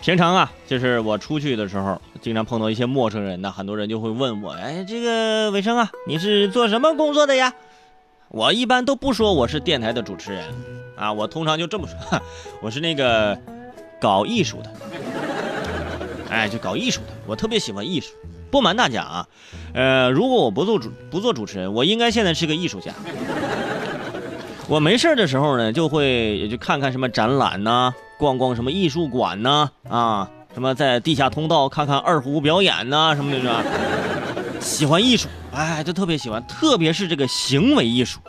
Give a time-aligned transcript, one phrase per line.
[0.00, 7.52] 平常啊，就是我出去的时候，经常碰到一些陌生人呢，很多人就会问我，哎，这个伟生啊，你是做什么工作的呀？
[8.28, 10.44] 我一般都不说我是电台的主持人，
[10.96, 12.20] 啊，我通常就这么说，
[12.62, 13.38] 我是那个
[14.00, 14.72] 搞艺术的，
[16.30, 18.12] 哎，就搞艺术的，我特别喜欢艺术。
[18.50, 19.28] 不瞒大家啊，
[19.74, 22.92] 呃，如果我不做主不做主持人，我应该现在是个艺术家。
[24.66, 27.94] 我没事的时候呢，就会也就看看什么展览呐。
[28.20, 29.70] 逛逛什么艺术馆呢？
[29.88, 33.16] 啊，什么在地下通道看看二胡表演呢？
[33.16, 33.64] 什么的，
[34.52, 34.60] 是？
[34.60, 38.20] 喜欢艺术，哎，就特别喜欢，特别是这个行为艺术。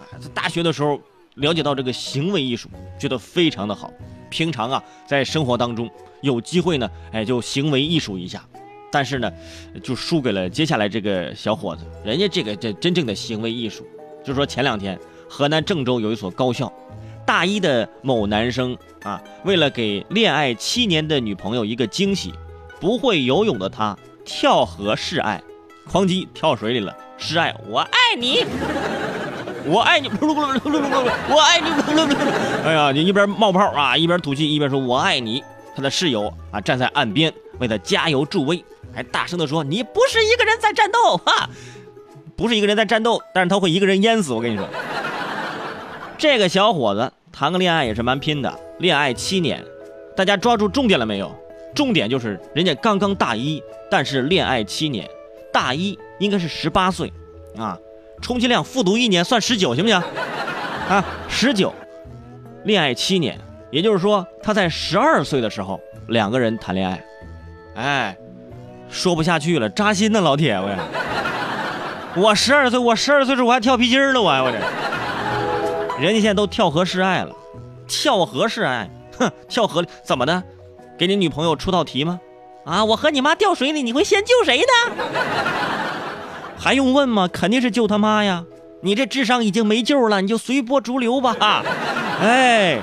[0.00, 0.98] 哎，在大学的时候
[1.34, 3.92] 了解到这个行为艺术，觉得非常的好。
[4.30, 5.90] 平常啊，在生活当中
[6.22, 8.42] 有机会呢，哎，就行为艺术一下。
[8.90, 9.30] 但是呢，
[9.82, 13.86] 就输给了接下来这个小伙子，人家这个这真正的行为艺术，
[14.24, 14.98] 就是说前两天
[15.28, 16.72] 河南郑州有一所高校。
[17.26, 22.32] 大一的某男生啊，为了给恋爱七年的女朋友一个惊喜，
[22.80, 25.42] 不会游泳的他跳河示爱，
[25.90, 28.44] 哐叽跳水里了，示爱我爱你，
[29.66, 31.68] 我爱你， 我爱你，
[32.64, 35.42] 哎呀，你一边冒泡啊，一边吐气，一边说我爱你。
[35.76, 41.50] 他的室友啊站在岸边为他加油助威，还大声的说你不是一个人在战斗哈，
[42.36, 44.68] 不是一个人在战斗，但是他会一个人淹死，我跟你说。
[46.16, 49.62] 这个小伙子谈个恋爱也是蛮拼的，恋爱七年，
[50.16, 51.30] 大家抓住重点了没有？
[51.74, 55.08] 重点就是人家刚刚大一，但是恋爱七年，
[55.52, 57.12] 大一应该是十八岁，
[57.58, 57.76] 啊，
[58.22, 60.00] 充其量复读一年算十九，行不行？
[60.88, 61.74] 啊，十九，
[62.62, 63.36] 恋爱七年，
[63.72, 67.04] 也就是说他在十二岁的时候两个人谈恋爱，
[67.74, 68.16] 哎，
[68.88, 74.58] 说不下去了，扎心呢，老铁，我，我十二岁，我十二岁时候我还跳皮筋儿呢，我我这。
[75.98, 77.34] 人家现在都跳河示爱了，
[77.86, 80.42] 跳河示爱，哼，跳河怎么的？
[80.98, 82.20] 给你女朋友出道题吗？
[82.64, 85.04] 啊，我和你妈掉水里，你会先救谁呢？
[86.58, 87.28] 还用问吗？
[87.32, 88.44] 肯定是救他妈呀！
[88.80, 91.62] 你这智商已经没救了，你就随波逐流吧。
[92.20, 92.80] 哎，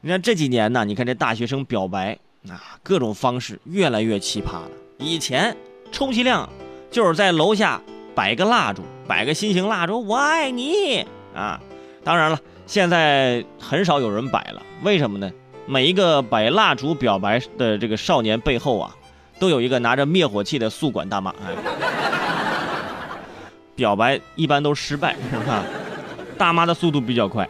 [0.00, 2.18] 你看这几年呢，你看这大学生表白
[2.48, 4.70] 啊，各种方式越来越奇葩了。
[4.98, 5.56] 以前
[5.92, 6.48] 充其量
[6.90, 7.80] 就是在楼下
[8.14, 11.60] 摆个蜡烛，摆个心形蜡烛，我爱你啊。
[12.06, 15.28] 当然了，现在很少有人摆了，为什么呢？
[15.66, 18.94] 每一个摆蜡烛表白的这个少年背后啊，
[19.40, 21.34] 都有一个拿着灭火器的宿管大妈。
[21.44, 21.52] 哎，
[23.74, 25.64] 表白一般都失败，是吧？
[26.38, 27.48] 大妈的速度比较快。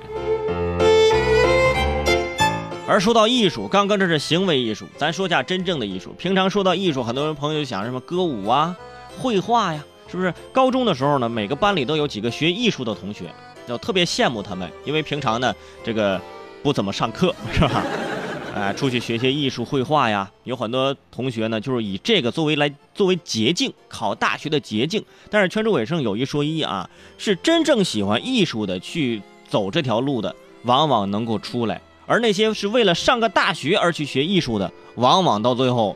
[2.88, 6.14] 而说到艺术，刚刚这是行为艺术，咱说下真正的艺术。
[6.16, 8.74] 平常说到艺术，很多人朋友就想什么歌舞啊、
[9.18, 10.32] 绘画呀，是不是？
[10.50, 13.26] 高中的时候呢，每个班里都有几个学艺术的同学。
[13.66, 15.54] 就特别羡慕他们，因为平常呢，
[15.84, 16.20] 这个
[16.62, 17.82] 不怎么上课，是吧？
[18.56, 20.30] 哎，出去学些艺术绘画呀。
[20.44, 25.04] 有很多同学呢，就是以这个作为来作为捷径，考大学的捷径。
[25.28, 26.88] 但是圈中尾声有一说一啊，
[27.18, 31.76] 是真正喜欢艺术的去走这条路的，往往能够出来；
[32.06, 35.94] 而那些是为了上个大学而去学艺术的，往往到最后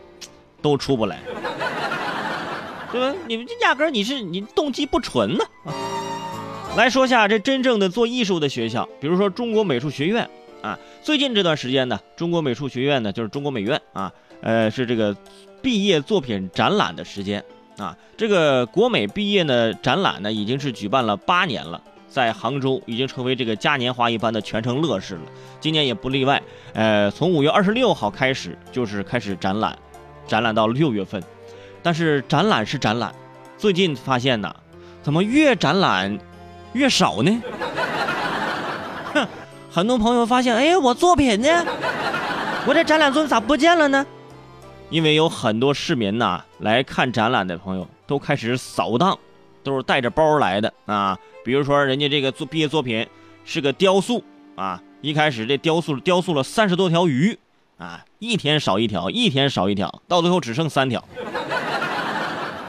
[0.61, 1.19] 都出不来，
[2.93, 3.17] 对吧？
[3.27, 5.73] 你们这压根你是你动机不纯呢啊。
[6.77, 10.27] 来说下这真正的做艺术的学校，比如说中国美术学院
[10.63, 10.79] 啊。
[11.03, 14.11] 最近这段时间呢，中国美术学院呢，就是中国美院啊，
[14.41, 15.15] 呃，是这个
[15.61, 17.45] 毕业作品展览的时间
[17.77, 17.95] 啊。
[18.17, 25.23] 这个国美毕业呢展览呢，已经是举办了八年了，在杭州已经成为这个嘉年华一般的全城乐事了。
[25.61, 26.41] 今年也不例外，
[26.73, 29.77] 呃，从五月二十六号开始就是开始展览，
[30.27, 31.23] 展览到六月份。
[31.83, 33.15] 但是展览是展览，
[33.59, 34.55] 最近发现呢，
[35.03, 36.19] 怎么越展览？
[36.73, 37.43] 越少呢，
[39.13, 39.27] 哼，
[39.71, 41.67] 很多朋友发现，哎，我作品呢？
[42.67, 44.07] 我这展览作品咋不见了呢？
[44.89, 49.19] 因为有很多市民呐来看展览的朋友都开始扫荡，
[49.63, 51.19] 都是带着包来的啊。
[51.45, 53.07] 比如说，人家这个作毕业作品
[53.45, 54.23] 是个雕塑
[54.57, 57.39] 啊，一开始这雕塑雕塑了三十多条鱼
[57.79, 61.03] 啊，一天少一条，一天少一条，到最后只剩三条。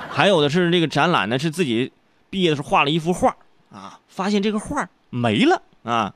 [0.10, 1.92] 还有的是这个展览呢，是自己
[2.30, 3.36] 毕业的时候画了一幅画。
[3.72, 3.98] 啊！
[4.08, 6.14] 发现这个画没了啊！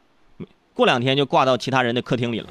[0.74, 2.50] 过两天就挂到其他人的客厅里了，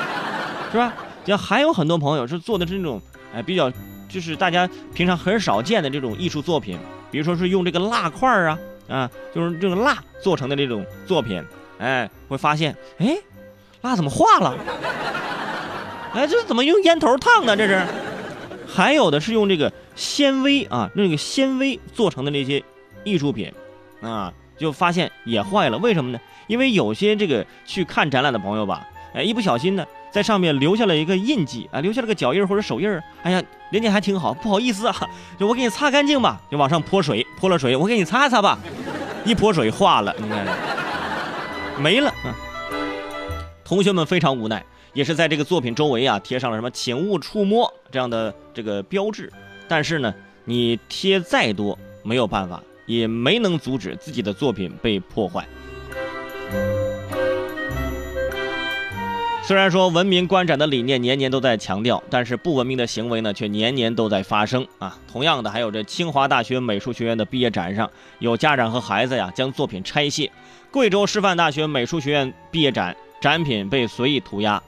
[0.70, 0.92] 是吧？
[1.24, 3.00] 就还有很多朋友是做的是那种
[3.34, 3.72] 哎比较，
[4.08, 6.78] 就是大家平常很少见的这种艺术作品，
[7.10, 11.42] 比如说是用这个蜡块啊啊，就是这个蜡做成的这种作品，
[11.78, 13.16] 哎，会发现哎，
[13.80, 14.54] 蜡怎么化了？
[16.12, 17.56] 哎，这怎么用烟头烫的？
[17.56, 17.86] 这是？
[18.68, 22.62] 还有的是用这个纤维啊，那个纤维做成的那些
[23.02, 23.50] 艺术品。
[24.00, 26.20] 啊，就发现也坏了，为什么呢？
[26.46, 33.02] 因为有些这个去看展览的朋友吧，哎，一不小心呢，在上面留下了一个印记啊，留下了个脚印或者手印儿。
[33.22, 35.08] 哎呀，人家还挺好，不好意思啊，
[35.38, 38.58] 就我给你擦干净吧，就往上泼水，泼了水，我给你擦擦吧，
[39.24, 40.46] 一泼水化了，你看
[41.78, 42.12] 没了。
[43.64, 49.32] 同学们非常无奈，也是在这个作品周围啊贴上了什么“请勿触摸”这样的这个标志，
[49.66, 50.14] 但是呢，
[50.44, 55.46] 你贴再多没有办法，也没能阻止自己的作品被破坏。
[59.42, 64.98] 虽然说文明观展的理念年年都在强调，但是不文明的行为呢，却年年都在发生啊。
[65.06, 67.88] 同样的，还有这清华大学美术学院的毕业展上，
[68.18, 70.28] 有家长和孩子呀将作品拆卸；
[70.72, 74.60] 贵州师范大学美术学院毕业展展品被随意涂鸦；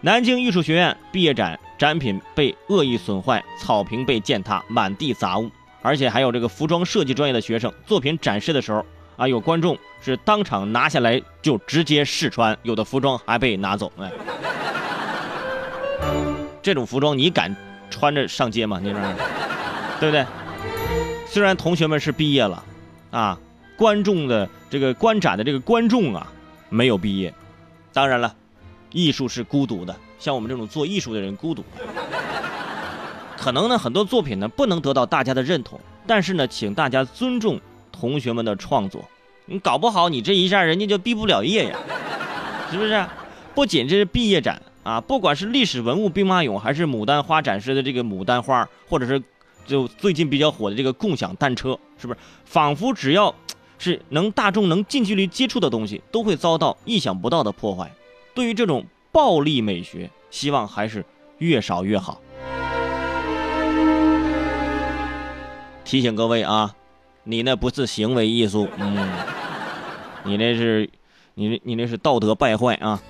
[0.00, 5.50] 南京艺术学院毕业展展品被恶意损坏，草坪被践踏，满地杂物。
[5.86, 8.84] 而且还有这个服装设计专业的学生作品展示的时候。
[9.16, 13.90] 啊，有观众是当场拿下来就直接试穿，有的服装还被拿走。
[13.98, 14.12] 哎，
[16.60, 17.56] 这种服装你敢
[17.88, 18.78] 穿着上街吗？
[18.78, 19.00] 你说，
[19.98, 20.26] 对不对？
[21.26, 22.62] 虽然同学们是毕业了，
[23.10, 23.40] 啊，
[23.74, 26.30] 观众的这个观展的这个观众啊
[26.68, 27.32] 没有毕业。
[27.94, 28.36] 当然了，
[28.92, 31.64] 艺术是孤独的，像我们这种做艺术的人孤独。
[33.46, 37.60] 可能呢，很多作品呢不能得到大家的认同，但是呢，请大家尊重。
[37.92, 39.08] 同学们的创作，
[39.44, 41.78] 你搞不好你这一下人家就毕不了业呀，
[42.72, 43.06] 是不是？
[43.54, 49.22] 不仅这是毕业展啊，不管是历史文物兵马俑，还是牡丹花展示的这个牡丹花，或者是
[49.64, 52.18] 就最近比较火的这个共享单车，是不是？
[52.44, 53.32] 仿佛只要
[53.78, 57.88] 是能大众能近距离接触的东西，都会遭到意想不到的破坏。
[58.34, 61.04] 对于这种暴力美学，希望还是
[61.38, 62.20] 越少越好。
[65.86, 66.74] 提醒各位啊。
[67.28, 69.08] 你那不是行为艺术，嗯，
[70.22, 70.88] 你那是，
[71.34, 73.02] 你你那是道德败坏啊。